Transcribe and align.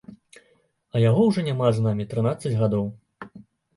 А 0.95 1.01
яго 1.09 1.21
ўжо 1.29 1.45
няма 1.49 1.67
з 1.75 1.85
намі 1.89 2.07
трынаццаць 2.15 2.57
гадоў. 2.63 2.85